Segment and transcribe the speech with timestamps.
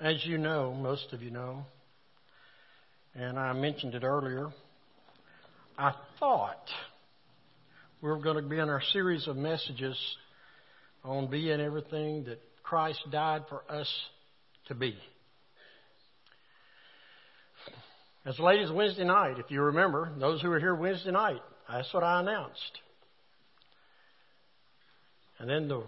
[0.00, 1.64] As you know, most of you know,
[3.14, 4.48] and I mentioned it earlier,
[5.78, 6.68] I thought
[8.02, 9.96] we were going to be in our series of messages
[11.04, 13.88] on being everything that Christ died for us
[14.68, 14.96] to be.
[18.26, 21.92] As late as Wednesday night, if you remember, those who were here Wednesday night, that's
[21.92, 22.80] what I announced.
[25.44, 25.82] And then the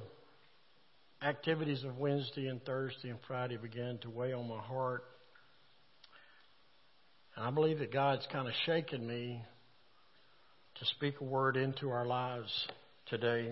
[1.27, 5.05] activities of Wednesday and Thursday and Friday began to weigh on my heart.
[7.35, 9.43] And I believe that God's kind of shaken me
[10.79, 12.69] to speak a word into our lives
[13.09, 13.51] today.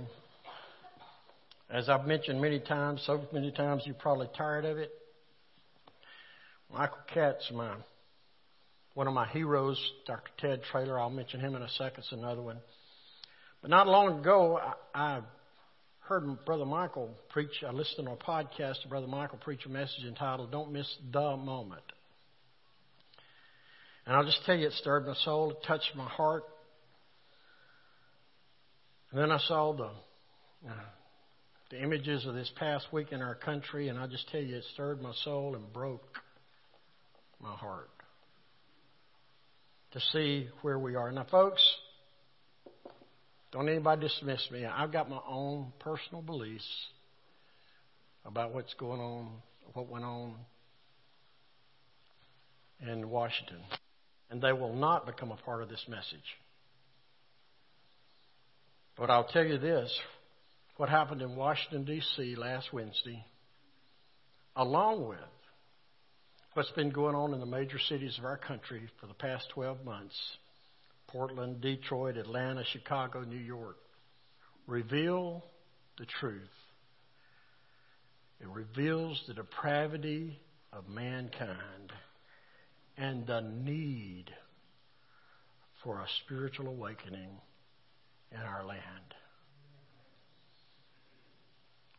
[1.71, 4.91] As I've mentioned many times, so many times you're probably tired of it.
[6.71, 7.77] Michael Catt, my
[8.93, 10.31] one of my heroes, Dr.
[10.37, 11.01] Ted Traylor.
[11.01, 12.01] I'll mention him in a second.
[12.01, 12.59] It's another one.
[13.63, 14.61] But not long ago,
[14.95, 15.21] I, I
[16.05, 17.63] heard Brother Michael preach.
[17.67, 21.37] I listened to a podcast to Brother Michael preach a message entitled "Don't Miss the
[21.37, 21.83] Moment."
[24.07, 25.53] And I'll just tell you, it stirred my soul.
[25.53, 26.45] It touched my heart.
[29.11, 29.91] And then I saw the
[30.69, 30.85] uh,
[31.71, 34.65] the images of this past week in our country, and I just tell you, it
[34.75, 36.19] stirred my soul and broke
[37.41, 37.89] my heart
[39.93, 41.11] to see where we are.
[41.11, 41.63] Now, folks,
[43.55, 44.67] don't anybody dismiss me.
[44.67, 46.67] I've got my own personal beliefs
[48.25, 49.29] about what's going on,
[49.75, 50.35] what went on
[52.85, 53.59] in Washington.
[54.29, 56.19] And they will not become a part of this message.
[58.97, 59.97] But I'll tell you this
[60.77, 62.35] what happened in Washington, D.C.
[62.35, 63.25] last Wednesday,
[64.57, 65.19] along with
[66.55, 69.85] what's been going on in the major cities of our country for the past 12
[69.85, 70.17] months
[71.15, 73.77] Portland, Detroit, Atlanta, Chicago, New York
[74.67, 75.45] reveal
[75.97, 76.43] the truth.
[78.41, 80.41] It reveals the depravity
[80.73, 81.93] of mankind
[82.97, 84.25] and the need
[85.85, 87.31] for a spiritual awakening
[88.33, 89.15] in our land.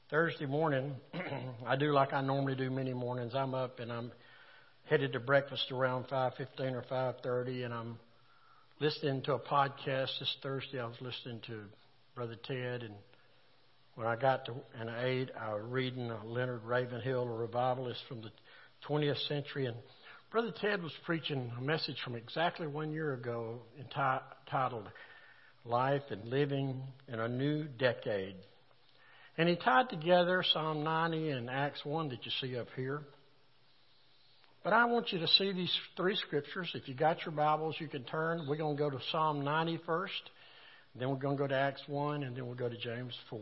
[0.09, 0.93] Thursday morning,
[1.65, 3.33] I do like I normally do many mornings.
[3.33, 4.11] I'm up and I'm
[4.89, 7.97] headed to breakfast around 5:15 or 5:30, and I'm
[8.81, 10.79] listening to a podcast this Thursday.
[10.79, 11.61] I was listening to
[12.13, 12.93] Brother Ted, and
[13.95, 18.21] when I got to an aid, I was reading uh, Leonard Ravenhill, a revivalist from
[18.21, 18.31] the
[18.87, 19.77] 20th century, and
[20.29, 24.89] Brother Ted was preaching a message from exactly one year ago entitled
[25.63, 28.35] "Life and Living in a New Decade."
[29.37, 33.03] And he tied together Psalm 90 and Acts 1 that you see up here.
[34.65, 36.71] But I want you to see these three scriptures.
[36.73, 38.47] If you got your Bibles, you can turn.
[38.49, 40.31] We're going to go to Psalm 90 first,
[40.95, 43.39] then we're going to go to Acts 1, and then we'll go to James 4.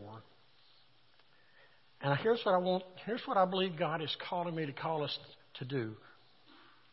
[2.02, 5.02] And here's what I want, here's what I believe God is calling me to call
[5.02, 5.18] us
[5.60, 5.96] to do.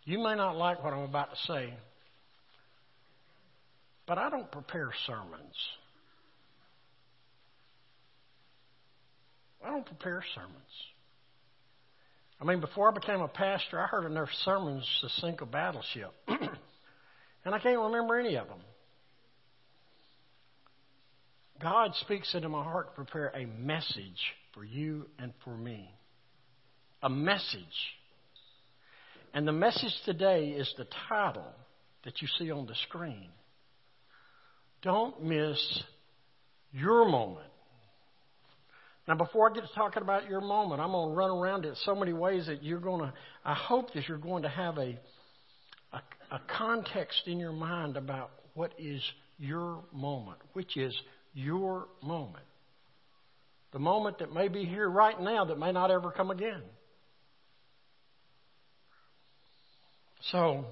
[0.04, 1.74] You may not like what I'm about to say,
[4.06, 5.56] but I don't prepare sermons.
[9.66, 10.54] I don't prepare sermons.
[12.40, 16.12] I mean, before I became a pastor, I heard enough sermons to sink a battleship.
[16.28, 18.60] and I can't remember any of them.
[21.60, 25.94] God speaks into my heart to prepare a message for you and for me.
[27.02, 27.60] A message.
[29.34, 31.52] And the message today is the title
[32.04, 33.28] that you see on the screen.
[34.82, 35.82] Don't miss
[36.72, 37.49] your moment.
[39.10, 41.76] Now, before I get to talking about your moment, I'm going to run around it
[41.84, 43.12] so many ways that you're going to,
[43.44, 44.96] I hope that you're going to have a,
[45.92, 46.00] a,
[46.30, 49.02] a context in your mind about what is
[49.36, 50.96] your moment, which is
[51.34, 52.44] your moment.
[53.72, 56.62] The moment that may be here right now that may not ever come again.
[60.30, 60.66] So,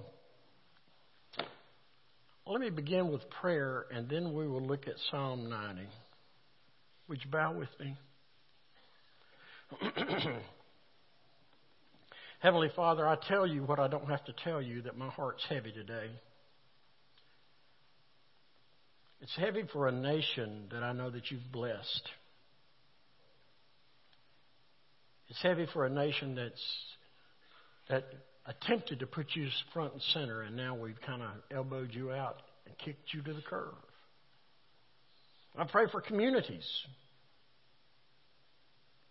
[2.47, 5.89] let me begin with prayer and then we will look at Psalm 90.
[7.09, 7.97] Would you bow with me?
[12.41, 15.45] Heavenly Father, I tell you what I don't have to tell you that my heart's
[15.49, 16.11] heavy today.
[19.21, 22.09] It's heavy for a nation that I know that you've blessed.
[25.29, 26.65] It's heavy for a nation that's
[27.91, 28.05] that
[28.47, 32.37] attempted to put you front and center, and now we've kind of elbowed you out
[32.67, 33.75] and kicked you to the curb.
[35.57, 36.67] I pray for communities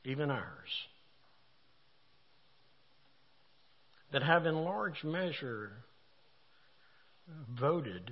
[0.07, 0.69] even ours,
[4.13, 5.71] that have in large measure
[7.59, 8.09] voted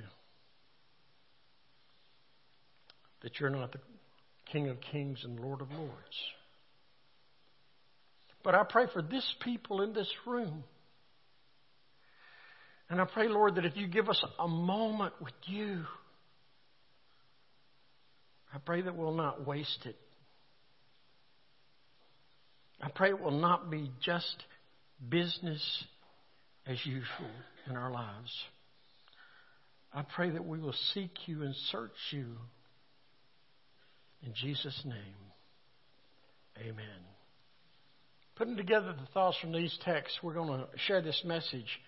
[3.24, 3.80] that you're not the
[4.52, 5.94] King of Kings and Lord of Lords.
[8.44, 10.66] But I pray for this people in this room.
[12.90, 15.86] And I pray, Lord, that if you give us a moment with you,
[18.54, 19.96] I pray that we'll not waste it.
[22.86, 24.44] I pray it will not be just
[25.10, 25.84] business
[26.68, 27.32] as usual
[27.68, 28.32] in our lives.
[29.92, 32.28] I pray that we will seek you and search you.
[34.22, 35.16] In Jesus' name,
[36.60, 37.02] amen.
[38.36, 41.80] Putting together the thoughts from these texts, we're going to share this message.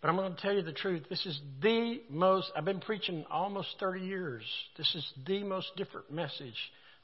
[0.00, 1.02] But I'm going to tell you the truth.
[1.10, 4.44] This is the most, I've been preaching almost 30 years.
[4.78, 6.56] This is the most different message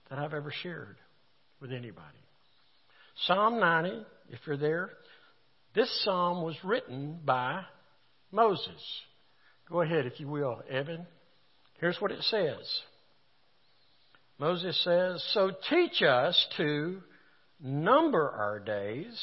[0.09, 0.97] that I've ever shared
[1.61, 2.26] with anybody.
[3.25, 4.91] Psalm 90, if you're there,
[5.75, 7.63] this psalm was written by
[8.31, 8.83] Moses.
[9.71, 11.07] Go ahead, if you will, Evan.
[11.81, 12.81] Here's what it says
[14.39, 17.01] Moses says, So teach us to
[17.61, 19.19] number our days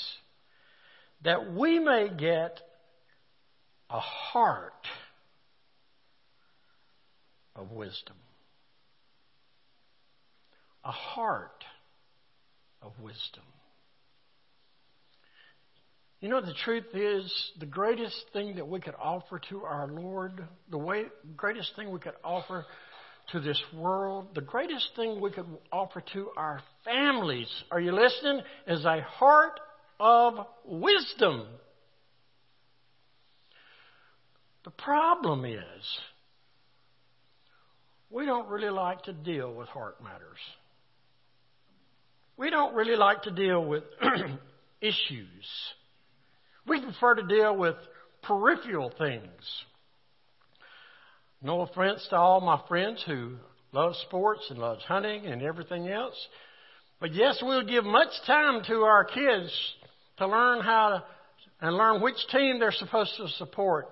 [1.24, 2.60] that we may get
[3.90, 4.74] a heart
[7.56, 8.16] of wisdom.
[10.84, 11.64] A heart
[12.82, 13.44] of wisdom.
[16.24, 20.48] You know, the truth is, the greatest thing that we could offer to our Lord,
[20.72, 21.04] the way,
[21.36, 22.66] greatest thing we could offer
[23.34, 28.40] to this world, the greatest thing we could offer to our families, are you listening?
[28.68, 29.60] Is a heart
[30.00, 31.46] of wisdom.
[34.64, 36.00] The problem is,
[38.10, 40.40] we don't really like to deal with heart matters.
[42.38, 43.84] We don't really like to deal with
[44.80, 45.74] issues.
[46.68, 47.76] We prefer to deal with
[48.22, 49.64] peripheral things.
[51.42, 53.36] No offense to all my friends who
[53.74, 56.16] love sports and loves hunting and everything else.
[57.02, 59.52] But yes, we'll give much time to our kids
[60.18, 61.04] to learn how to
[61.64, 63.88] and learn which team they're supposed to support,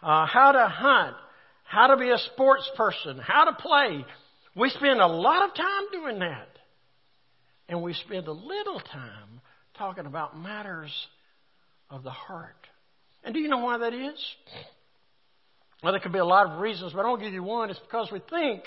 [0.00, 1.16] uh, how to hunt,
[1.64, 4.04] how to be a sports person, how to play.
[4.54, 6.48] We spend a lot of time doing that.
[7.68, 9.40] And we spend a little time
[9.76, 10.92] talking about matters
[11.90, 12.66] of the heart.
[13.24, 14.34] And do you know why that is?
[15.82, 17.70] Well, there could be a lot of reasons, but I'll give you one.
[17.70, 18.62] It's because we think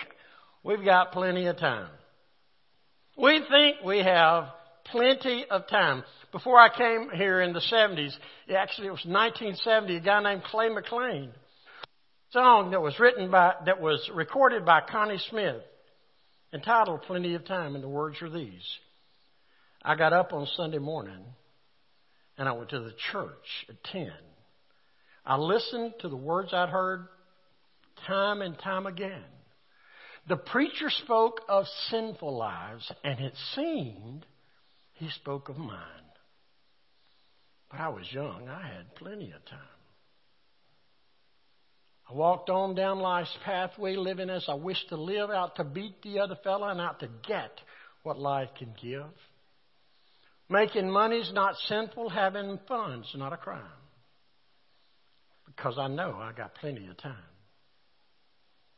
[0.64, 1.90] we've got plenty of time.
[3.18, 4.46] We think we have
[4.86, 6.04] plenty of time.
[6.32, 8.14] Before I came here in the 70s,
[8.56, 11.30] actually it was 1970, a guy named Clay McLean,
[12.32, 15.62] song that was written by, that was recorded by Connie Smith,
[16.52, 18.64] entitled Plenty of Time, and the words are these.
[19.84, 21.24] I got up on Sunday morning
[22.38, 24.12] and I went to the church at 10.
[25.26, 27.08] I listened to the words I'd heard
[28.08, 29.24] time and time again.
[30.28, 34.26] The preacher spoke of sinful lives, and it seemed
[34.94, 35.80] he spoke of mine.
[37.70, 39.60] But I was young, I had plenty of time.
[42.10, 46.02] I walked on down life's pathway, living as I wished to live, out to beat
[46.04, 47.60] the other fellow and out to get
[48.04, 49.06] what life can give.
[50.50, 53.62] Making money's not sinful, having fun's not a crime.
[55.46, 57.16] Because I know I got plenty of time.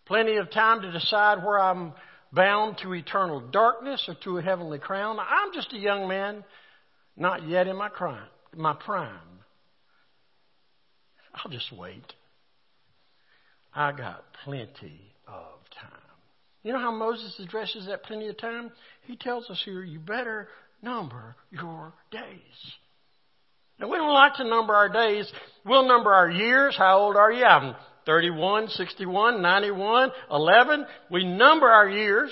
[0.05, 1.93] Plenty of time to decide where I'm
[2.31, 5.17] bound to eternal darkness or to a heavenly crown.
[5.19, 6.43] I'm just a young man,
[7.17, 9.17] not yet in my crime, my prime.
[11.33, 12.13] I'll just wait.
[13.73, 15.99] I got plenty of time.
[16.63, 18.71] You know how Moses addresses that plenty of time?
[19.03, 20.47] He tells us here, you better
[20.85, 22.21] number your days.
[23.79, 25.29] Now, we don't like to number our days.
[25.65, 26.75] We'll number our years.
[26.77, 27.43] How old are you?
[27.43, 27.75] I'm
[28.05, 30.85] 31, 61, 91, 11.
[31.11, 32.31] We number our years,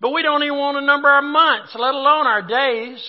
[0.00, 3.02] but we don't even want to number our months, let alone our days.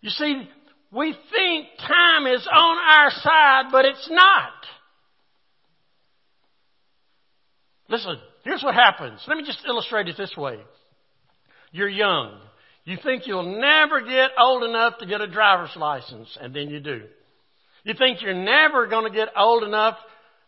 [0.00, 0.48] You see,
[0.92, 4.52] we think time is on our side, but it's not.
[7.90, 9.20] Listen, here's what happens.
[9.26, 10.58] Let me just illustrate it this way.
[11.72, 12.40] You're young.
[12.84, 16.80] You think you'll never get old enough to get a driver's license, and then you
[16.80, 17.02] do.
[17.84, 19.96] You think you're never going to get old enough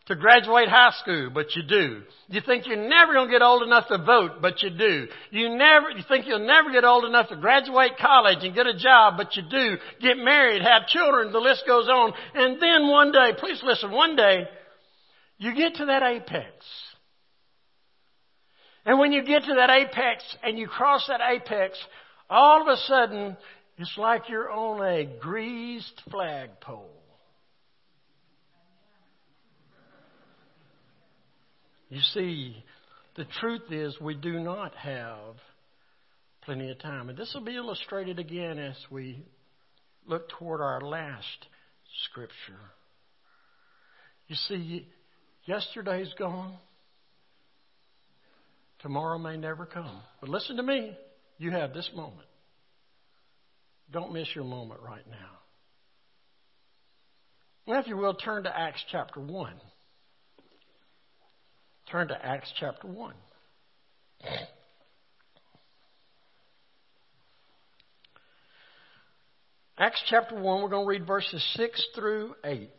[0.07, 2.01] to graduate high school, but you do.
[2.27, 5.07] You think you're never going to get old enough to vote, but you do.
[5.31, 8.77] You never, you think you'll never get old enough to graduate college and get a
[8.77, 9.77] job, but you do.
[10.01, 12.13] Get married, have children, the list goes on.
[12.35, 14.47] And then one day, please listen, one day,
[15.37, 16.53] you get to that apex.
[18.85, 21.77] And when you get to that apex and you cross that apex,
[22.33, 23.37] all of a sudden,
[23.77, 26.89] it's like you're on a greased flagpole.
[31.89, 32.63] You see
[33.15, 35.35] the truth is we do not have
[36.41, 37.09] plenty of time.
[37.09, 39.23] And this will be illustrated again as we
[40.07, 41.47] look toward our last
[42.05, 42.33] scripture.
[44.27, 44.87] You see,
[45.45, 46.55] yesterday's gone.
[48.79, 50.01] Tomorrow may never come.
[50.19, 50.97] But listen to me.
[51.37, 52.27] You have this moment.
[53.91, 55.17] Don't miss your moment right now.
[57.65, 59.53] Now, if you will, turn to Acts chapter 1.
[61.89, 63.13] Turn to Acts chapter 1.
[69.77, 72.69] Acts chapter 1, we're going to read verses 6 through 8.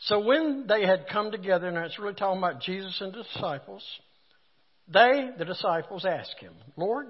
[0.00, 3.84] So when they had come together, and it's really talking about Jesus and the disciples,
[4.88, 7.06] they, the disciples, asked him, Lord,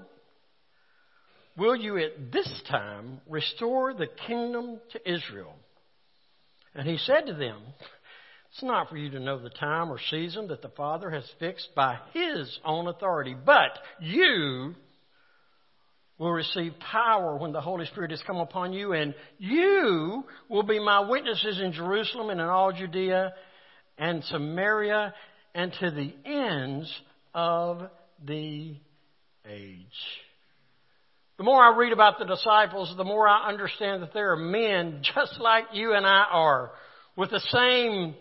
[1.57, 5.55] will you at this time restore the kingdom to Israel?
[6.75, 7.59] And he said to them,
[8.53, 11.75] It's not for you to know the time or season that the Father has fixed
[11.75, 14.75] by his own authority, but you
[16.19, 20.79] will receive power when the Holy Spirit has come upon you, and you will be
[20.79, 23.33] my witnesses in Jerusalem and in all Judea
[23.97, 25.15] and Samaria
[25.55, 26.93] and to the ends
[27.35, 27.83] of
[28.25, 28.77] the
[29.49, 29.87] age.
[31.39, 35.03] The more I read about the disciples, the more I understand that there are men
[35.03, 36.71] just like you and I are,
[37.17, 38.15] with the same,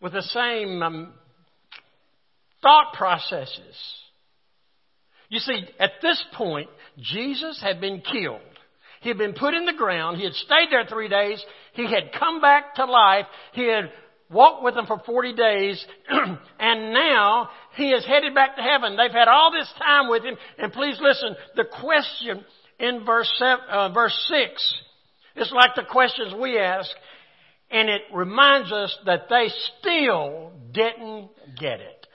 [0.00, 1.12] with the same um,
[2.62, 3.76] thought processes.
[5.28, 6.70] You see, at this point,
[7.00, 8.40] Jesus had been killed.
[9.00, 10.16] He had been put in the ground.
[10.16, 11.44] He had stayed there three days.
[11.74, 13.26] He had come back to life.
[13.52, 13.92] He had
[14.30, 15.86] walked with them for 40 days.
[16.58, 18.96] and now he is headed back to heaven.
[18.96, 20.36] They've had all this time with him.
[20.58, 22.44] And please listen, the question
[22.80, 24.74] in verse, seven, uh, verse 6
[25.36, 26.90] is like the questions we ask.
[27.70, 32.06] And it reminds us that they still didn't get it.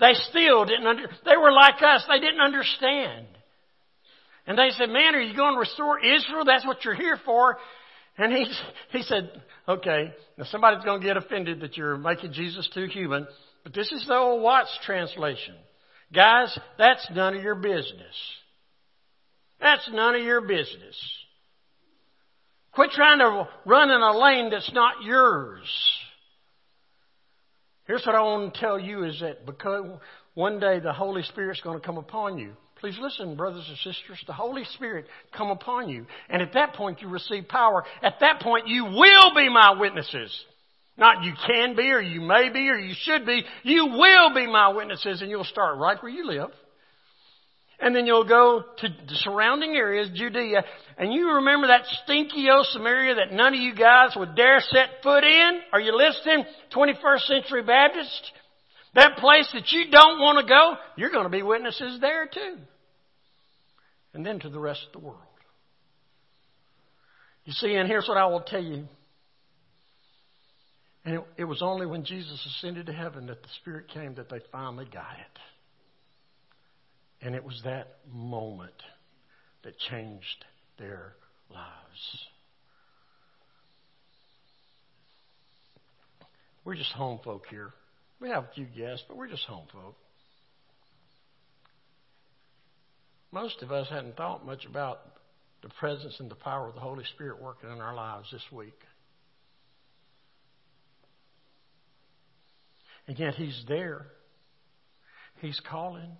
[0.00, 2.04] They still didn't under, they were like us.
[2.08, 3.26] They didn't understand.
[4.46, 6.44] And they said, man, are you going to restore Israel?
[6.46, 7.58] That's what you're here for.
[8.16, 8.46] And he,
[8.92, 9.30] he said,
[9.68, 13.26] okay, now somebody's going to get offended that you're making Jesus too human,
[13.64, 15.54] but this is the old Watts translation.
[16.12, 18.14] Guys, that's none of your business.
[19.60, 20.96] That's none of your business.
[22.72, 25.66] Quit trying to run in a lane that's not yours.
[27.86, 29.98] Here's what I want to tell you is that because
[30.34, 32.52] one day the Holy Spirit's going to come upon you.
[32.80, 34.22] Please listen, brothers and sisters.
[34.26, 36.06] The Holy Spirit come upon you.
[36.28, 37.84] And at that point you receive power.
[38.02, 40.30] At that point you will be my witnesses.
[40.98, 43.44] Not you can be or you may be or you should be.
[43.62, 46.50] You will be my witnesses and you'll start right where you live.
[47.80, 50.64] And then you'll go to the surrounding areas, Judea,
[50.98, 55.00] and you remember that stinky old Samaria that none of you guys would dare set
[55.04, 55.60] foot in?
[55.72, 56.44] Are you listening?
[56.74, 58.32] 21st century Baptist?
[58.96, 62.56] That place that you don't want to go, you're going to be witnesses there too.
[64.12, 65.22] And then to the rest of the world.
[67.44, 68.88] You see, and here's what I will tell you.
[71.04, 74.28] And it, it was only when Jesus ascended to heaven that the Spirit came that
[74.28, 75.38] they finally got it.
[77.24, 78.82] And it was that moment
[79.64, 80.44] that changed
[80.78, 81.14] their
[81.50, 82.26] lives.
[86.64, 87.72] We're just home folk here.
[88.20, 89.94] We have a few guests, but we're just home folk.
[93.32, 95.00] Most of us hadn't thought much about
[95.62, 98.78] the presence and the power of the Holy Spirit working in our lives this week.
[103.08, 104.06] And yet He's there.
[105.40, 106.16] He's calling.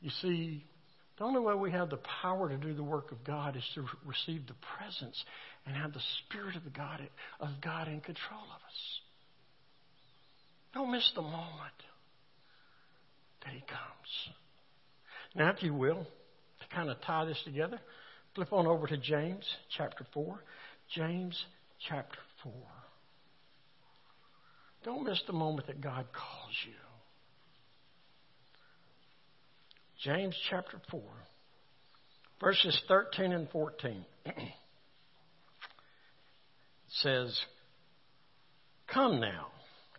[0.00, 0.64] You see,
[1.18, 3.84] the only way we have the power to do the work of God is to
[4.04, 5.22] receive the presence
[5.66, 7.00] and have the Spirit of God,
[7.38, 9.00] of God in control of us.
[10.74, 11.78] Don't miss the moment
[13.44, 14.34] that He comes.
[15.34, 16.04] Now, if you will,
[16.60, 17.78] to kind of tie this together,
[18.34, 19.44] flip on over to James
[19.76, 20.42] chapter 4.
[20.94, 21.44] James
[21.88, 22.52] chapter 4.
[24.84, 26.72] Don't miss the moment that God calls you.
[30.02, 31.00] James chapter 4,
[32.40, 34.04] verses 13 and 14
[36.88, 37.40] says,
[38.92, 39.46] Come now.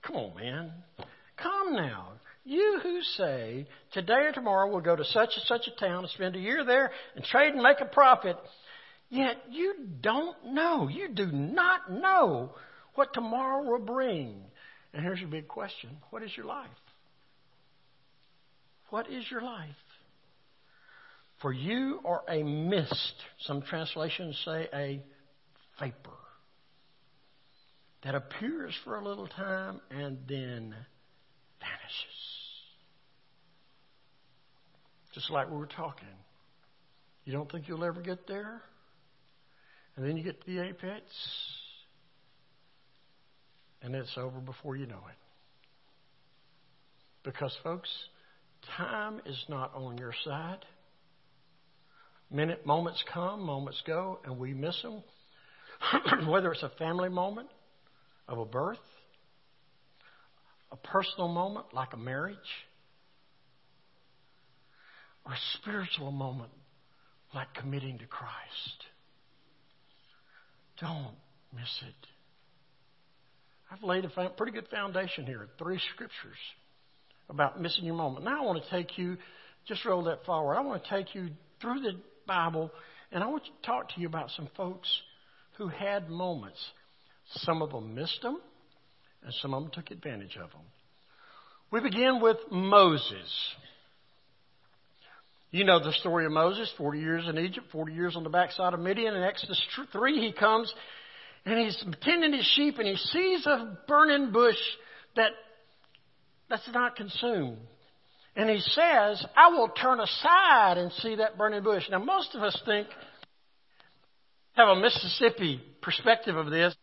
[0.02, 0.72] Come on, man.
[1.38, 2.10] Come now.
[2.44, 6.10] You who say, today or tomorrow we'll go to such and such a town and
[6.10, 8.36] spend a year there and trade and make a profit,
[9.10, 10.90] yet you don't know.
[10.90, 12.52] You do not know
[12.96, 14.42] what tomorrow will bring.
[14.94, 16.70] And here's your big question What is your life?
[18.90, 19.70] What is your life?
[21.42, 23.16] For you are a mist.
[23.42, 25.02] Some translations say a
[25.80, 26.12] vapor.
[28.04, 30.76] that appears for a little time and then
[31.60, 32.20] vanishes.
[35.14, 36.08] Just like we were talking.
[37.26, 38.62] You don't think you'll ever get there?
[39.96, 41.04] And then you get to the apex,
[43.84, 45.18] and it's over before you know it.
[47.24, 47.90] Because, folks,
[48.78, 50.66] time is not on your side.
[52.32, 55.04] Minute, moments come, moments go, and we miss them.
[56.28, 57.50] Whether it's a family moment
[58.28, 58.78] of a birth,
[60.72, 62.38] a personal moment like a marriage,
[65.26, 66.52] or a spiritual moment
[67.36, 68.86] like committing to Christ.
[70.80, 71.16] Don't
[71.54, 72.13] miss it.
[73.74, 76.38] I've laid a pretty good foundation here, three scriptures
[77.28, 78.24] about missing your moment.
[78.24, 79.18] Now I want to take you,
[79.68, 80.56] just roll that forward.
[80.56, 81.94] I want to take you through the
[82.28, 82.70] Bible,
[83.12, 84.88] and I want to talk to you about some folks
[85.58, 86.60] who had moments.
[87.38, 88.40] Some of them missed them,
[89.24, 90.62] and some of them took advantage of them.
[91.72, 93.56] We begin with Moses.
[95.50, 98.76] You know the story of Moses 40 years in Egypt, 40 years on the backside
[98.76, 99.16] of Midian.
[99.16, 99.60] In Exodus
[99.92, 100.72] 3, he comes
[101.46, 104.58] and he's tending his sheep and he sees a burning bush
[105.16, 105.32] that
[106.50, 107.58] that's not consumed.
[108.36, 111.84] And he says, I will turn aside and see that burning bush.
[111.90, 112.88] Now, most of us think,
[114.54, 116.76] have a Mississippi perspective of this.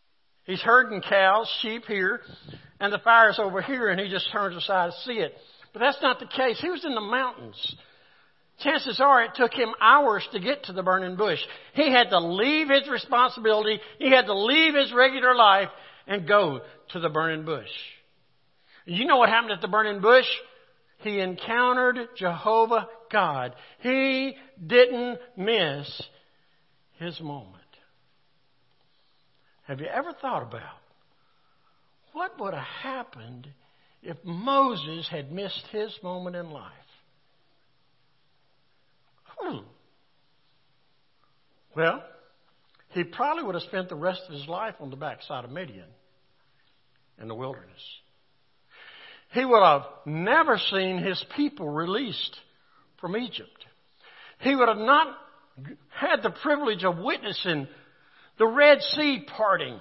[0.44, 2.20] He's herding cows, sheep here,
[2.80, 5.32] and the fire's over here, and he just turns aside to see it.
[5.72, 6.58] But that's not the case.
[6.60, 7.76] He was in the mountains
[8.62, 11.40] chances are it took him hours to get to the burning bush.
[11.74, 15.68] He had to leave his responsibility, he had to leave his regular life
[16.06, 17.68] and go to the burning bush.
[18.84, 20.26] You know what happened at the burning bush?
[20.98, 23.54] He encountered Jehovah God.
[23.80, 26.02] He didn't miss
[26.98, 27.56] his moment.
[29.64, 30.78] Have you ever thought about
[32.12, 33.48] what would have happened
[34.02, 36.72] if Moses had missed his moment in life?
[39.40, 39.58] Hmm.
[41.74, 42.02] Well,
[42.90, 45.88] he probably would have spent the rest of his life on the backside of Midian
[47.20, 47.80] in the wilderness.
[49.32, 52.36] He would have never seen his people released
[53.00, 53.64] from Egypt.
[54.40, 55.16] He would have not
[55.90, 57.68] had the privilege of witnessing
[58.38, 59.78] the Red Sea parting.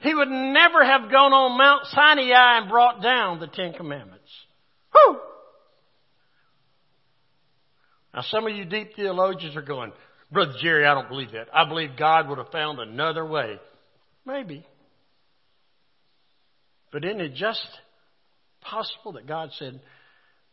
[0.00, 4.30] He would never have gone on Mount Sinai and brought down the Ten Commandments.
[8.14, 9.92] Now, some of you deep theologians are going,
[10.32, 11.48] Brother Jerry, I don't believe that.
[11.52, 13.58] I believe God would have found another way.
[14.24, 14.64] Maybe.
[16.92, 17.66] But isn't it just
[18.60, 19.80] possible that God said,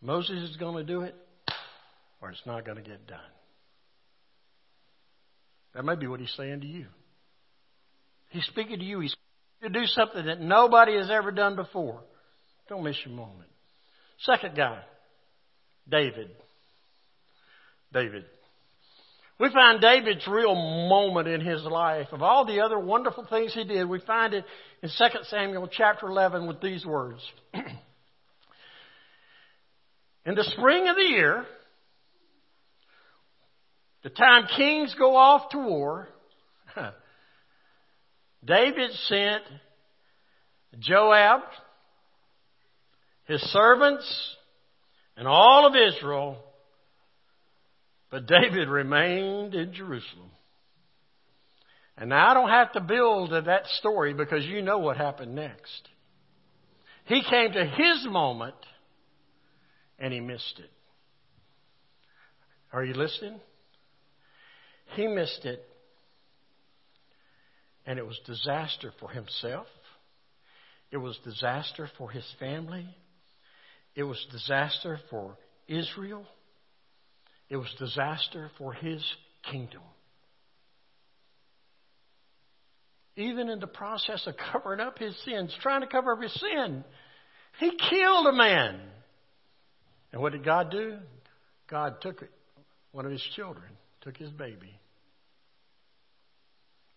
[0.02, 1.16] Moses is going to do it,
[2.22, 3.20] or it's not going to get done?
[5.74, 6.86] That may be what he's saying to you.
[8.30, 9.00] He's speaking to you.
[9.00, 9.16] He's
[9.64, 12.02] to do something that nobody has ever done before.
[12.70, 13.50] Don't miss your moment.
[14.20, 14.82] Second guy,
[15.90, 16.30] David.
[17.94, 18.26] David.
[19.40, 22.08] We find David's real moment in his life.
[22.12, 24.44] Of all the other wonderful things he did, we find it
[24.82, 24.96] in 2
[25.30, 27.22] Samuel chapter 11 with these words.
[27.54, 27.64] in
[30.34, 31.46] the spring of the year,
[34.04, 36.08] the time kings go off to war,
[38.46, 39.44] David sent
[40.80, 41.42] Joab,
[43.26, 44.36] his servants,
[45.16, 46.38] and all of Israel
[48.10, 50.32] but David remained in Jerusalem.
[51.98, 55.90] And now I don't have to build that story because you know what happened next.
[57.06, 58.56] He came to his moment
[59.98, 60.70] and he missed it.
[62.72, 63.40] Are you listening?
[64.96, 65.64] He missed it
[67.88, 69.68] and it was disaster for himself.
[70.92, 72.88] It was disaster for his family.
[73.96, 76.26] It was disaster for Israel.
[77.50, 79.04] It was disaster for his
[79.52, 79.82] kingdom.
[83.16, 86.84] Even in the process of covering up his sins, trying to cover up his sin,
[87.60, 88.80] he killed a man.
[90.12, 90.98] And what did God do?
[91.68, 92.24] God took
[92.92, 93.70] one of his children,
[94.02, 94.80] took his baby.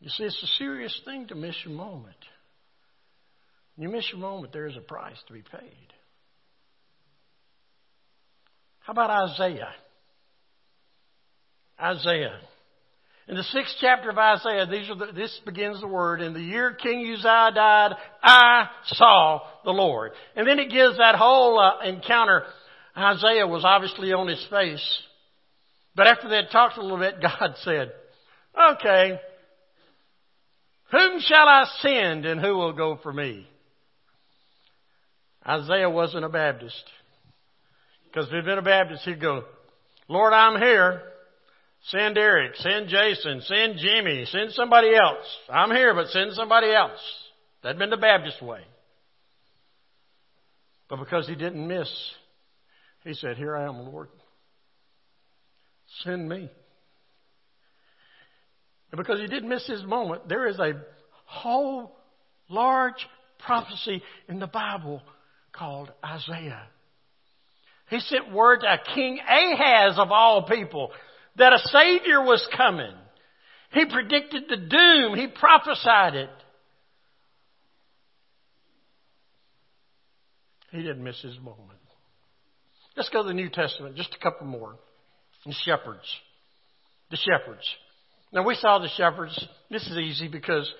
[0.00, 2.16] You see, it's a serious thing to miss your moment.
[3.76, 5.92] When you miss your moment, there is a price to be paid.
[8.80, 9.72] How about Isaiah?
[11.80, 12.38] Isaiah.
[13.28, 16.20] In the sixth chapter of Isaiah, these are the, this begins the word.
[16.20, 20.12] In the year King Uzziah died, I saw the Lord.
[20.34, 22.42] And then it gives that whole uh, encounter.
[22.96, 25.02] Isaiah was obviously on his face.
[25.94, 27.92] But after they had talked a little bit, God said,
[28.72, 29.20] okay,
[30.90, 33.46] Whom shall I send and who will go for me?
[35.46, 36.82] Isaiah wasn't a Baptist.
[38.06, 39.44] Because if he'd been a Baptist, he'd go,
[40.08, 41.02] Lord, I'm here.
[41.88, 45.24] Send Eric, send Jason, send Jimmy, send somebody else.
[45.48, 47.00] I'm here, but send somebody else.
[47.62, 48.60] That'd been the Baptist way.
[50.88, 51.90] But because he didn't miss,
[53.04, 54.08] he said, Here I am, Lord.
[56.04, 56.50] Send me.
[58.92, 60.72] And because he didn't miss his moment, there is a
[61.24, 61.96] whole
[62.48, 63.06] large
[63.38, 65.00] prophecy in the Bible
[65.52, 66.66] called Isaiah.
[67.88, 70.90] He sent word to King Ahaz of all people
[71.36, 72.92] that a Savior was coming.
[73.72, 75.16] He predicted the doom.
[75.16, 76.30] He prophesied it.
[80.70, 81.78] He didn't miss his moment.
[82.96, 84.76] Let's go to the New Testament, just a couple more.
[85.46, 86.04] The shepherds.
[87.10, 87.66] The shepherds.
[88.32, 89.42] Now we saw the shepherds.
[89.70, 90.70] This is easy because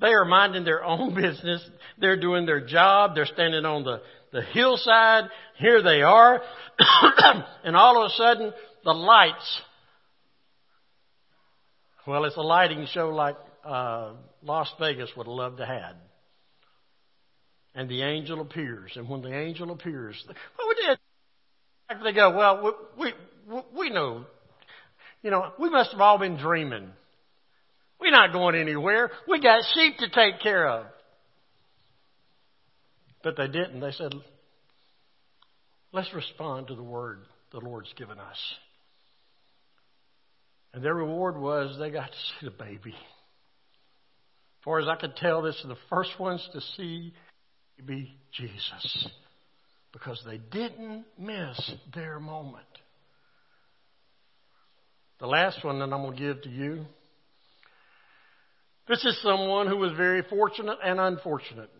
[0.00, 1.68] they are minding their own business.
[1.98, 3.14] They're doing their job.
[3.14, 4.00] They're standing on the,
[4.32, 5.24] the hillside.
[5.58, 6.42] Here they are.
[7.64, 8.52] and all of a sudden,
[8.84, 9.60] the lights.
[12.06, 14.12] Well, it's a lighting show like uh,
[14.42, 15.96] Las Vegas would have loved to have.
[17.74, 18.92] And the angel appears.
[18.96, 20.76] And when the angel appears, what would
[21.98, 23.12] they, they go, well, we,
[23.48, 24.26] we, we know
[25.24, 26.90] you know, we must have all been dreaming.
[27.98, 29.10] We're not going anywhere.
[29.26, 30.86] We got sheep to take care of.
[33.22, 33.80] But they didn't.
[33.80, 34.12] They said,
[35.92, 37.20] let's respond to the word
[37.52, 38.36] the Lord's given us.
[40.74, 42.90] And their reward was they got to see the baby.
[42.90, 47.14] As far as I could tell, this is the first ones to see
[47.78, 49.08] baby Jesus.
[49.92, 52.66] Because they didn't miss their moment.
[55.20, 56.84] The last one that I'm going to give to you.
[58.88, 61.70] This is someone who was very fortunate and unfortunate.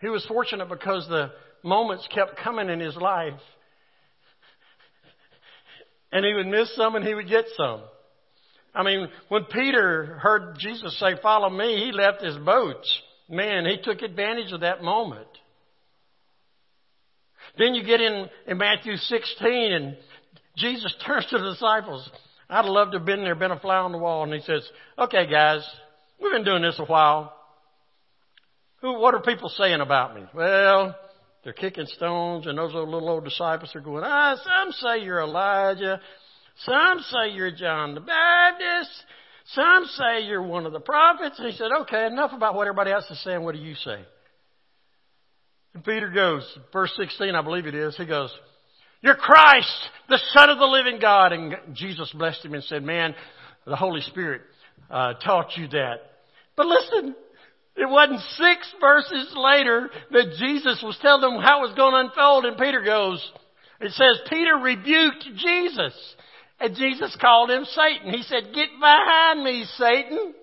[0.00, 1.30] He was fortunate because the
[1.62, 3.40] moments kept coming in his life.
[6.10, 7.82] And he would miss some and he would get some.
[8.74, 13.02] I mean, when Peter heard Jesus say, follow me, he left his boats.
[13.28, 15.28] Man, he took advantage of that moment.
[17.58, 19.96] Then you get in, in Matthew 16 and
[20.56, 22.08] Jesus turns to the disciples.
[22.48, 24.24] I'd have loved to have been there, been a fly on the wall.
[24.24, 25.66] And he says, okay guys,
[26.20, 27.34] we've been doing this a while.
[28.80, 30.22] Who, what are people saying about me?
[30.32, 30.96] Well,
[31.42, 36.00] they're kicking stones and those little old disciples are going, ah, some say you're Elijah.
[36.64, 38.90] Some say you're John the Baptist.
[39.52, 41.38] Some say you're one of the prophets.
[41.38, 43.42] And he said, okay, enough about what everybody else is saying.
[43.42, 44.04] What do you say?
[45.74, 46.42] And Peter goes,
[46.72, 47.96] verse 16, I believe it is.
[47.96, 48.30] He goes,
[49.00, 51.32] you're Christ, the Son of the living God.
[51.32, 53.14] And Jesus blessed him and said, man,
[53.64, 54.42] the Holy Spirit
[54.90, 55.96] uh, taught you that.
[56.56, 57.14] But listen,
[57.76, 62.10] it wasn't six verses later that Jesus was telling them how it was going to
[62.10, 63.32] unfold and Peter goes,
[63.80, 65.94] it says Peter rebuked Jesus
[66.60, 68.12] and Jesus called him Satan.
[68.12, 70.34] He said, get behind me, Satan.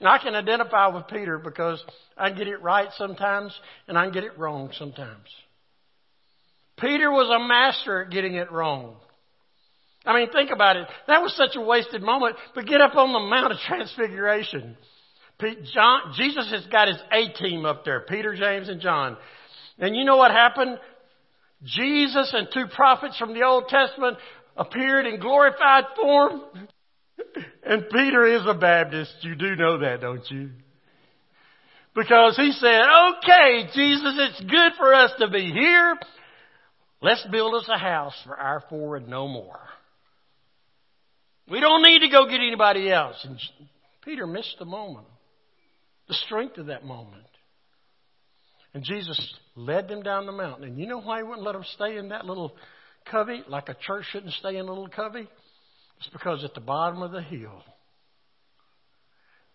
[0.00, 1.82] And I can identify with Peter because
[2.16, 5.28] I get it right sometimes and I get it wrong sometimes.
[6.78, 8.96] Peter was a master at getting it wrong.
[10.04, 10.86] I mean, think about it.
[11.08, 14.76] That was such a wasted moment, but get up on the Mount of Transfiguration.
[15.74, 19.16] John, Jesus has got his A team up there, Peter, James, and John.
[19.78, 20.78] And you know what happened?
[21.64, 24.18] Jesus and two prophets from the Old Testament
[24.56, 26.42] appeared in glorified form.
[27.64, 29.14] And Peter is a Baptist.
[29.22, 30.50] You do know that, don't you?
[31.94, 35.96] Because he said, okay, Jesus, it's good for us to be here.
[37.00, 39.58] Let's build us a house for our four and no more.
[41.50, 43.16] We don't need to go get anybody else.
[43.24, 43.38] And
[44.04, 45.06] Peter missed the moment,
[46.08, 47.22] the strength of that moment.
[48.74, 50.64] And Jesus led them down the mountain.
[50.64, 52.54] And you know why he wouldn't let them stay in that little
[53.10, 55.28] covey, like a church shouldn't stay in a little covey?
[55.98, 57.62] It's because at the bottom of the hill,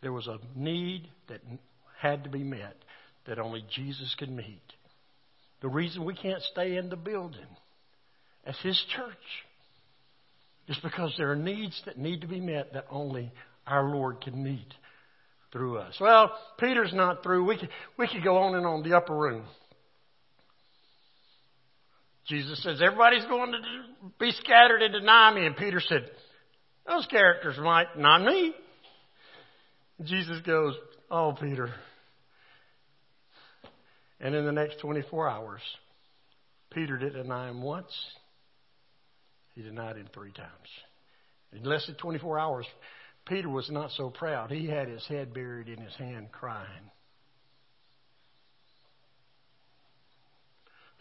[0.01, 1.41] there was a need that
[1.99, 2.75] had to be met
[3.27, 4.61] that only Jesus could meet.
[5.61, 7.45] The reason we can't stay in the building
[8.45, 9.45] as His church
[10.67, 13.31] is because there are needs that need to be met that only
[13.67, 14.73] our Lord can meet
[15.51, 15.95] through us.
[15.99, 17.45] Well, Peter's not through.
[17.45, 19.43] We could, we could go on and on the upper room.
[22.31, 23.59] Jesus says, everybody's going to
[24.17, 25.45] be scattered and deny me.
[25.45, 26.09] And Peter said,
[26.87, 28.53] those characters might, not me.
[30.01, 30.73] Jesus goes,
[31.11, 31.69] oh, Peter,
[34.21, 35.61] and in the next 24 hours,
[36.71, 37.91] Peter didn't deny him once.
[39.53, 40.49] He denied him three times.
[41.51, 42.65] In less than 24 hours,
[43.27, 44.51] Peter was not so proud.
[44.51, 46.91] He had his head buried in his hand crying.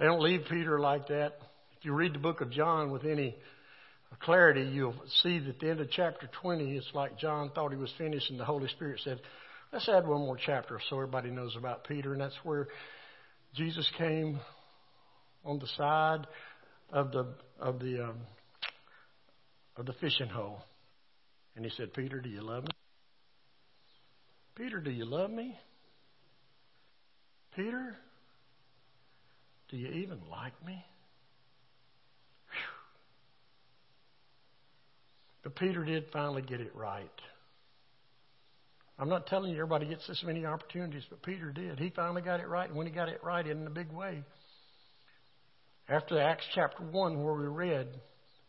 [0.01, 1.35] They don't leave Peter like that.
[1.79, 3.37] If you read the book of John with any
[4.21, 7.77] clarity, you'll see that at the end of chapter 20, it's like John thought he
[7.77, 9.21] was finished, and the Holy Spirit said,
[9.73, 12.13] Let's add one more chapter so everybody knows about Peter.
[12.13, 12.69] And that's where
[13.55, 14.41] Jesus came
[15.45, 16.27] on the side
[16.93, 18.17] of the of the um,
[19.77, 20.59] of the fishing hole,
[21.55, 22.71] and he said, "Peter, do you love me?
[24.57, 25.57] Peter, do you love me?
[27.55, 27.97] Peter,
[29.71, 30.85] do you even like me?"
[35.43, 37.11] But Peter did finally get it right.
[38.99, 41.79] I'm not telling you everybody gets this many opportunities, but Peter did.
[41.79, 44.23] He finally got it right, and when he got it right in a big way,
[45.89, 47.89] after Acts chapter 1, where we read,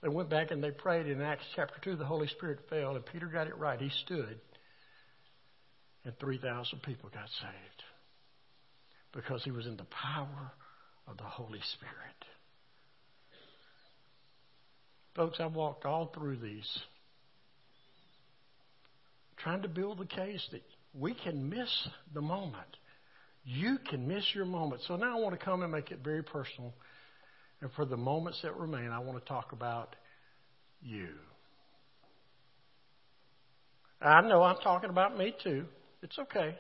[0.02, 1.08] they went back and they prayed.
[1.08, 3.80] In Acts chapter 2, the Holy Spirit fell, and Peter got it right.
[3.80, 4.40] He stood,
[6.04, 7.84] and 3,000 people got saved
[9.14, 10.52] because he was in the power
[11.08, 12.26] of the Holy Spirit.
[15.16, 16.80] Folks, I've walked all through these
[19.38, 20.62] trying to build the case that
[20.94, 21.70] we can miss
[22.14, 22.78] the moment.
[23.44, 24.82] You can miss your moment.
[24.88, 26.74] So now I want to come and make it very personal.
[27.62, 29.96] And for the moments that remain, I want to talk about
[30.82, 31.10] you.
[34.02, 35.66] I know I'm talking about me too.
[36.02, 36.56] It's okay.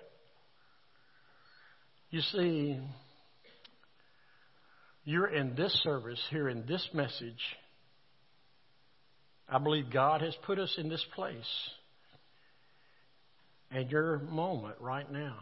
[2.09, 2.79] You see,
[5.03, 7.41] you're in this service, here in this message.
[9.49, 11.69] I believe God has put us in this place
[13.71, 15.37] and your moment right now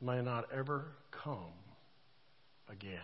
[0.00, 0.84] may not ever
[1.24, 1.52] come
[2.70, 3.00] again.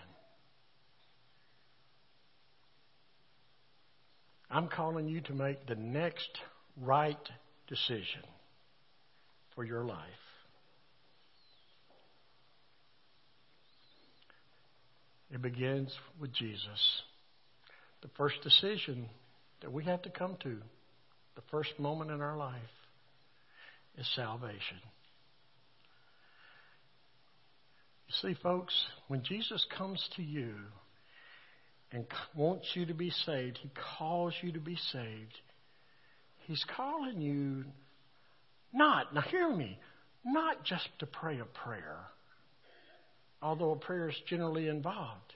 [4.50, 6.28] I'm calling you to make the next
[6.80, 7.16] right
[7.68, 8.22] decision
[9.54, 10.29] for your life.
[15.32, 17.02] It begins with Jesus.
[18.02, 19.08] The first decision
[19.60, 20.56] that we have to come to
[21.36, 22.54] the first moment in our life
[23.96, 24.78] is salvation.
[28.08, 28.74] You see, folks,
[29.08, 30.54] when Jesus comes to you
[31.92, 35.38] and wants you to be saved, He calls you to be saved.
[36.46, 37.64] He's calling you
[38.72, 39.78] not, now hear me,
[40.24, 41.98] not just to pray a prayer,
[43.42, 45.34] although a prayer is generally involved.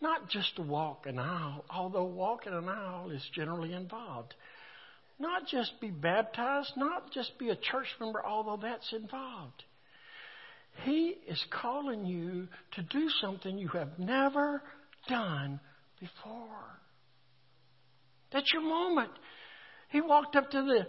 [0.00, 4.34] Not just to walk an aisle, although walking an aisle is generally involved.
[5.18, 9.62] Not just be baptized, not just be a church member, although that's involved.
[10.84, 14.62] He is calling you to do something you have never
[15.08, 15.60] done
[16.00, 16.80] before.
[18.32, 19.12] That's your moment.
[19.90, 20.86] He walked up to the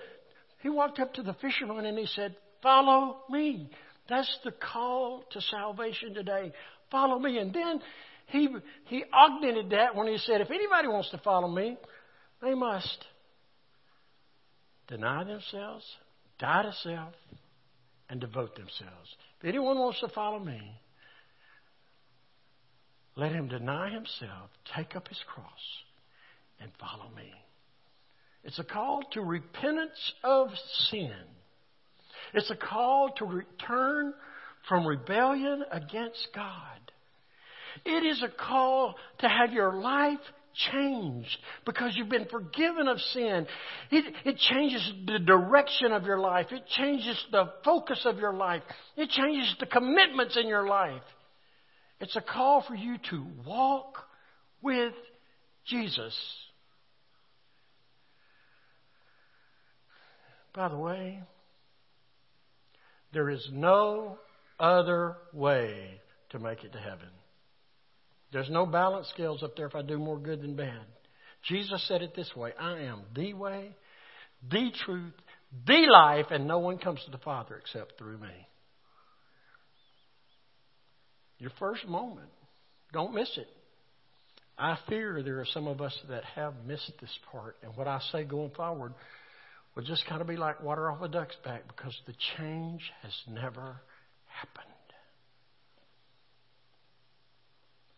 [0.61, 3.69] he walked up to the fisherman and he said, "Follow me."
[4.09, 6.51] That's the call to salvation today.
[6.91, 7.37] Follow me.
[7.37, 7.81] And then
[8.27, 8.49] he
[8.85, 11.77] he augmented that when he said, "If anybody wants to follow me,
[12.41, 13.05] they must
[14.87, 15.85] deny themselves,
[16.39, 17.13] die to self,
[18.09, 19.15] and devote themselves.
[19.39, 20.79] If anyone wants to follow me,
[23.15, 25.47] let him deny himself, take up his cross,
[26.59, 27.31] and follow me.
[28.43, 30.49] It's a call to repentance of
[30.89, 31.13] sin.
[32.33, 34.13] It's a call to return
[34.67, 36.79] from rebellion against God.
[37.85, 40.19] It is a call to have your life
[40.71, 43.47] changed because you've been forgiven of sin.
[43.91, 46.47] It, it changes the direction of your life.
[46.51, 48.61] It changes the focus of your life.
[48.95, 51.01] It changes the commitments in your life.
[51.99, 53.97] It's a call for you to walk
[54.61, 54.93] with
[55.65, 56.15] Jesus.
[60.53, 61.23] By the way,
[63.13, 64.17] there is no
[64.59, 67.09] other way to make it to heaven.
[68.31, 70.81] There's no balance scales up there if I do more good than bad.
[71.43, 73.75] Jesus said it this way I am the way,
[74.49, 75.13] the truth,
[75.67, 78.47] the life, and no one comes to the Father except through me.
[81.37, 82.29] Your first moment,
[82.91, 83.47] don't miss it.
[84.57, 87.99] I fear there are some of us that have missed this part, and what I
[88.11, 88.93] say going forward
[89.75, 93.13] will just kind of be like water off a duck's back because the change has
[93.27, 93.81] never
[94.27, 94.67] happened.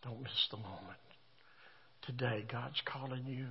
[0.02, 0.98] Don't miss the moment.
[2.06, 3.46] Today, God's calling you.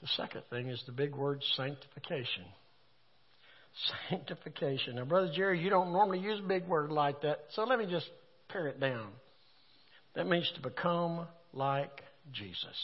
[0.00, 2.44] The second thing is the big word sanctification.
[4.08, 4.94] Sanctification.
[4.94, 7.86] Now, Brother Jerry, you don't normally use a big word like that, so let me
[7.90, 8.08] just
[8.48, 9.08] pare it down.
[10.14, 12.76] That means to become like Jesus.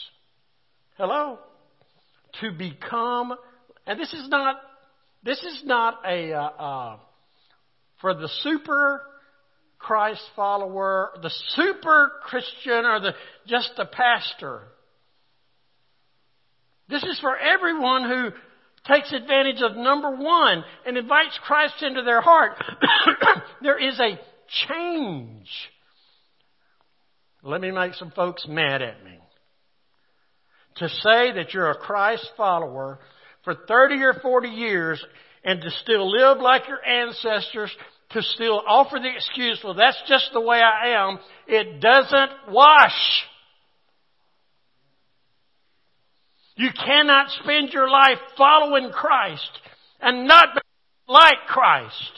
[0.97, 1.39] Hello?
[2.41, 3.33] To become,
[3.85, 4.57] and this is not,
[5.23, 6.97] this is not a, uh, uh,
[7.99, 9.01] for the super
[9.79, 13.13] Christ follower, the super Christian, or the,
[13.47, 14.63] just the pastor.
[16.89, 18.29] This is for everyone who
[18.93, 22.53] takes advantage of number one and invites Christ into their heart.
[23.61, 24.17] there is a
[24.69, 25.49] change.
[27.43, 29.19] Let me make some folks mad at me.
[30.79, 32.99] To say that you're a Christ follower
[33.43, 35.03] for 30 or 40 years
[35.43, 37.75] and to still live like your ancestors,
[38.11, 43.23] to still offer the excuse, well, that's just the way I am, it doesn't wash.
[46.55, 49.51] You cannot spend your life following Christ
[50.01, 50.61] and not be
[51.07, 52.11] like Christ.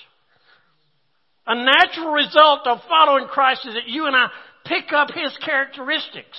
[1.45, 4.27] A natural result of following Christ is that you and I
[4.65, 6.37] pick up His characteristics.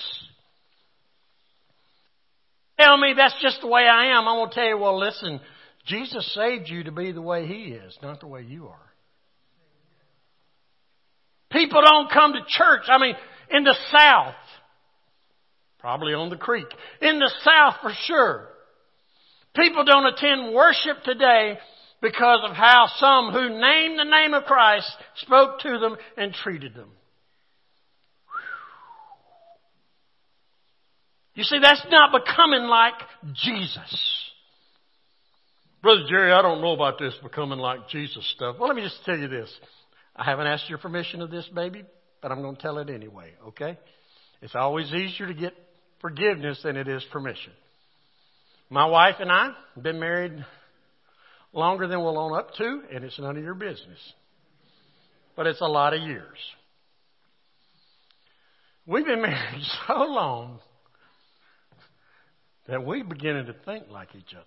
[2.80, 4.26] Tell me that's just the way I am.
[4.26, 5.40] I'm going to tell you, well, listen,
[5.86, 8.76] Jesus saved you to be the way He is, not the way you are.
[11.50, 12.82] People don't come to church.
[12.88, 13.14] I mean,
[13.50, 14.34] in the South,
[15.80, 16.66] Probably on the creek.
[17.00, 18.48] In the South for sure.
[19.56, 21.58] People don't attend worship today
[22.02, 26.74] because of how some who named the name of Christ spoke to them and treated
[26.74, 26.90] them.
[31.34, 32.94] You see, that's not becoming like
[33.34, 34.30] Jesus.
[35.82, 38.56] Brother Jerry, I don't know about this becoming like Jesus stuff.
[38.58, 39.50] Well, let me just tell you this.
[40.14, 41.84] I haven't asked your permission of this, baby,
[42.20, 43.78] but I'm going to tell it anyway, okay?
[44.42, 45.54] It's always easier to get
[46.00, 47.52] forgiveness than it is permission.
[48.68, 50.44] My wife and I have been married
[51.52, 53.98] longer than we'll own up to, and it's none of your business.
[55.36, 56.36] But it's a lot of years.
[58.86, 60.60] We've been married so long
[62.70, 64.44] that we're beginning to think like each other.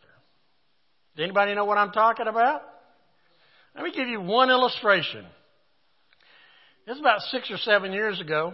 [1.16, 2.62] Does anybody know what I'm talking about?
[3.76, 5.26] Let me give you one illustration.
[6.88, 8.54] It's about six or seven years ago.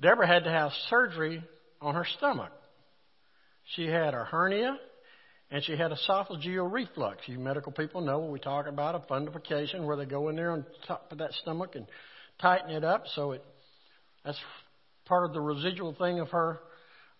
[0.00, 1.42] Deborah had to have surgery
[1.80, 2.52] on her stomach.
[3.76, 4.76] She had a hernia
[5.50, 7.20] and she had esophageal reflux.
[7.26, 10.50] You medical people know what we talk about, a fundoplication where they go in there
[10.50, 11.86] on top of that stomach and
[12.40, 13.44] tighten it up so it
[14.24, 14.38] that's
[15.04, 16.60] part of the residual thing of her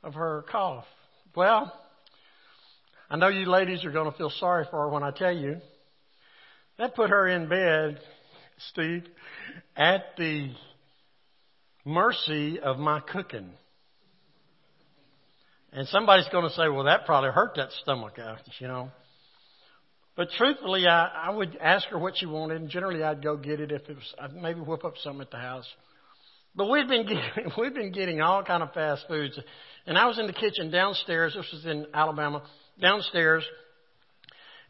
[0.03, 0.85] of her cough.
[1.35, 1.73] Well,
[3.11, 5.57] I know you ladies are going to feel sorry for her when I tell you.
[6.79, 8.01] That put her in bed,
[8.71, 9.05] Steve,
[9.77, 10.51] at the
[11.85, 13.51] mercy of my cooking.
[15.73, 18.91] And somebody's going to say, well, that probably hurt that stomach out, you know.
[20.17, 23.61] But truthfully, I, I would ask her what she wanted, and generally I'd go get
[23.61, 25.67] it if it was, I'd maybe whip up something at the house.
[26.55, 29.39] But we've been getting, we've been getting all kind of fast foods.
[29.87, 31.35] And I was in the kitchen downstairs.
[31.35, 32.43] This was in Alabama,
[32.81, 33.45] downstairs.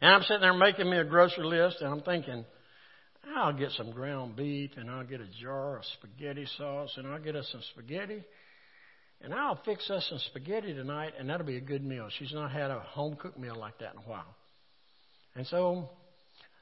[0.01, 2.45] And I'm sitting there making me a grocery list, and I'm thinking,
[3.35, 7.21] I'll get some ground beef and I'll get a jar of spaghetti sauce and I'll
[7.21, 8.23] get us some spaghetti
[9.21, 12.09] and I'll fix us some spaghetti tonight and that'll be a good meal.
[12.19, 14.35] She's not had a home cooked meal like that in a while.
[15.35, 15.89] And so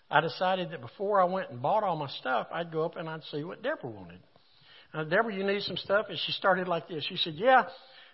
[0.09, 3.09] I decided that before I went and bought all my stuff, I'd go up and
[3.09, 4.19] I'd see what Deborah wanted.
[4.93, 6.07] Now, Deborah, you need some stuff?
[6.09, 7.05] And she started like this.
[7.07, 7.63] She said, Yeah,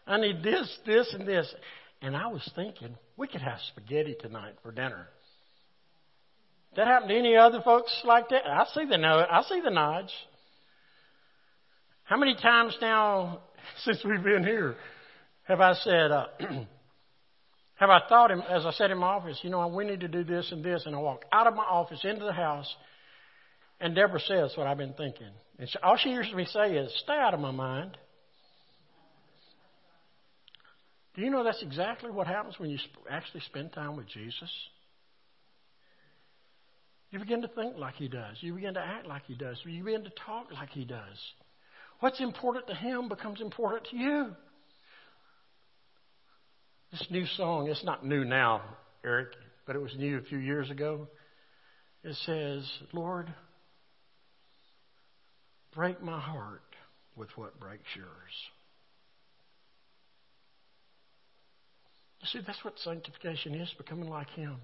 [0.06, 1.52] I need this, this, and this.
[2.02, 5.08] And I was thinking, we could have spaghetti tonight for dinner.
[6.76, 8.46] That happened to any other folks like that?
[8.46, 10.14] I see the no, I see the nods.
[12.04, 13.40] How many times now
[13.84, 14.76] since we've been here
[15.48, 16.28] have I said, uh,
[17.76, 20.08] have I thought him as I sat in my office, you know, we need to
[20.08, 22.74] do this and this, and I walk out of my office into the house,
[23.80, 26.94] and Deborah says what I've been thinking, and she, all she hears me say is,
[27.04, 27.98] "Stay out of my mind."
[31.16, 32.78] Do you know that's exactly what happens when you
[33.10, 34.52] actually spend time with Jesus?
[37.10, 38.38] You begin to think like he does.
[38.42, 39.58] You begin to act like he does.
[39.64, 41.18] You begin to talk like he does.
[42.02, 44.36] What's important to him becomes important to you.
[46.92, 48.62] This new song, it's not new now,
[49.04, 49.30] Eric,
[49.66, 51.08] but it was new a few years ago.
[52.04, 53.34] It says, Lord,
[55.78, 56.64] break my heart
[57.16, 58.08] with what breaks yours.
[62.20, 64.56] You see, that's what sanctification is becoming like Him.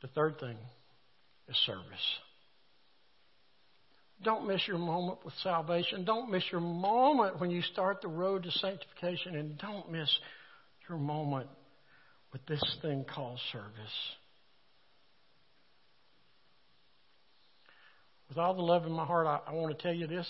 [0.00, 0.56] The third thing
[1.50, 1.84] is service.
[4.24, 6.06] Don't miss your moment with salvation.
[6.06, 9.36] Don't miss your moment when you start the road to sanctification.
[9.36, 10.08] And don't miss
[10.88, 11.48] your moment
[12.32, 13.66] with this thing called service.
[18.28, 20.28] With all the love in my heart, I, I want to tell you this.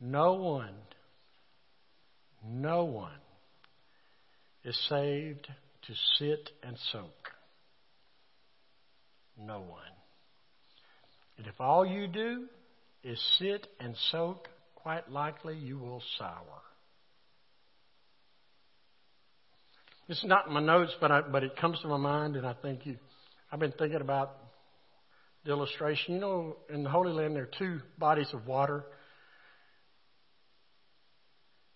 [0.00, 0.74] No one
[2.44, 3.10] No one
[4.64, 5.46] is saved
[5.86, 7.30] to sit and soak.
[9.38, 9.80] No one.
[11.36, 12.46] And if all you do
[13.04, 16.62] is sit and soak, quite likely you will sour.
[20.08, 22.54] It's not in my notes, but I, but it comes to my mind, and I
[22.54, 22.96] think you.
[23.52, 24.36] I've been thinking about
[25.48, 26.14] illustration.
[26.14, 28.84] You know, in the Holy Land there are two bodies of water.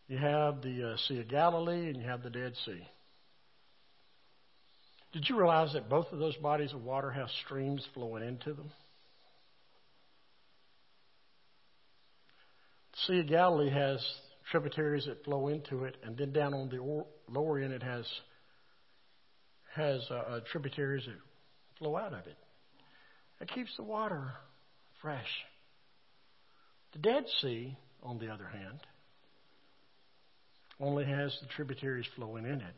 [0.09, 2.87] You have the uh, Sea of Galilee, and you have the Dead Sea.
[5.13, 8.71] Did you realize that both of those bodies of water have streams flowing into them?
[12.93, 14.05] The Sea of Galilee has
[14.51, 18.07] tributaries that flow into it, and then down on the lower end it has
[19.75, 21.17] has uh, uh, tributaries that
[21.79, 22.37] flow out of it.
[23.43, 24.33] It keeps the water
[25.03, 25.27] fresh.
[26.93, 28.79] The Dead Sea, on the other hand,
[30.79, 32.75] only has the tributaries flowing in it,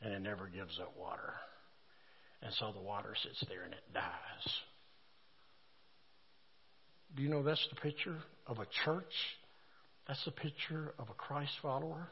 [0.00, 1.34] and it never gives up water.
[2.40, 4.54] And so the water sits there and it dies.
[7.14, 8.16] Do you know that's the picture
[8.46, 9.12] of a church?
[10.06, 12.08] That's the picture of a Christ follower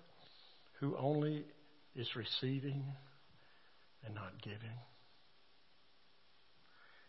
[0.81, 1.47] who only
[1.95, 2.85] is receiving
[4.05, 4.77] and not giving.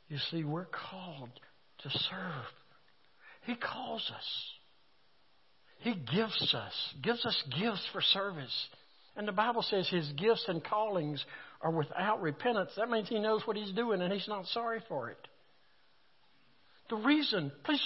[0.09, 1.29] You see, we're called
[1.79, 2.45] to serve.
[3.45, 4.25] He calls us.
[5.79, 8.67] He gives us, gives us gifts for service.
[9.15, 11.23] And the Bible says his gifts and callings
[11.61, 12.71] are without repentance.
[12.77, 15.17] That means he knows what he's doing and he's not sorry for it.
[16.89, 17.81] The reason, please,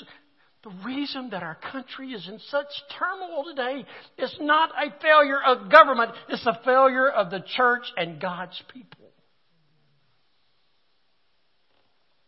[0.64, 2.68] the reason that our country is in such
[3.00, 3.86] turmoil today
[4.18, 9.11] is not a failure of government, it's a failure of the church and God's people.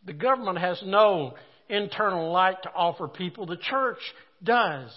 [0.06, 1.36] The government has no
[1.70, 4.00] internal light to offer people, the church
[4.44, 4.92] does.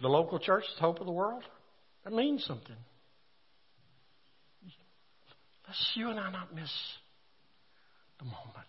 [0.00, 1.44] The local church is the hope of the world.
[2.04, 2.76] That means something.
[5.66, 6.70] Let's you and I not miss
[8.18, 8.66] the moment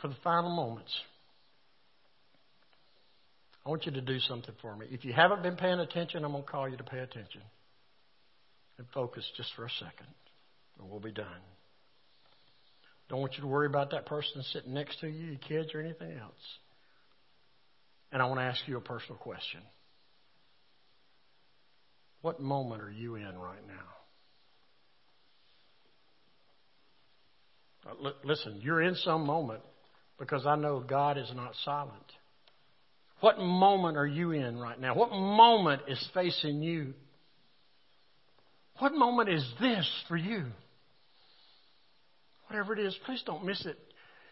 [0.00, 0.92] for the final moments,
[3.64, 4.86] I want you to do something for me.
[4.90, 7.42] If you haven't been paying attention, I'm going to call you to pay attention
[8.78, 10.06] and focus just for a second,
[10.80, 11.26] and we'll be done.
[13.08, 15.80] Don't want you to worry about that person sitting next to you, your kids, or
[15.80, 16.32] anything else.
[18.12, 19.60] And I want to ask you a personal question.
[22.22, 23.74] What moment are you in right now?
[27.90, 29.62] Uh, listen, you're in some moment
[30.18, 31.94] because I know God is not silent.
[33.20, 34.94] What moment are you in right now?
[34.94, 36.94] What moment is facing you?
[38.78, 40.46] What moment is this for you?
[42.50, 43.78] Whatever it is, please don't miss it.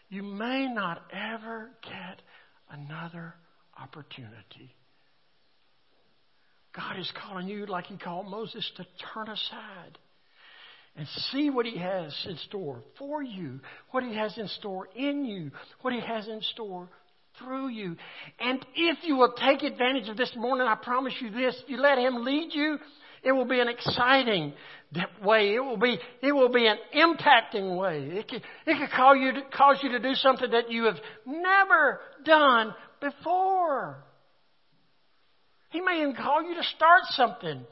[0.09, 2.21] You may not ever get
[2.69, 3.33] another
[3.81, 4.75] opportunity.
[6.75, 9.97] God is calling you like He called Moses to turn aside
[10.97, 13.61] and see what He has in store for you,
[13.91, 15.51] what He has in store in you,
[15.81, 16.89] what He has in store
[17.37, 17.95] through you.
[18.37, 21.77] And if you will take advantage of this morning, I promise you this, if you
[21.77, 22.79] let Him lead you,
[23.23, 24.53] it will be an exciting
[25.23, 25.55] way.
[25.55, 28.17] It will be, it will be an impacting way.
[28.17, 30.97] It could, it could call you to, cause you to do something that you have
[31.25, 34.03] never done before.
[35.69, 37.65] He may even call you to start something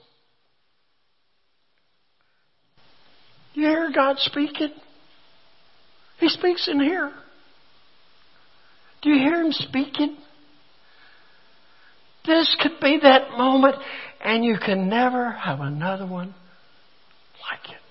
[3.58, 4.70] You hear God speaking?
[6.20, 7.12] He speaks in here.
[9.02, 10.16] Do you hear Him speaking?
[12.24, 13.78] This could be that moment,
[14.22, 16.34] and you can never have another one
[17.49, 17.82] like it.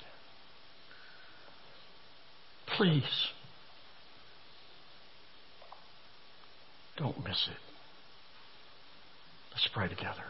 [2.76, 3.28] Please,
[6.98, 7.56] don't miss it.
[9.52, 10.24] Let's pray together.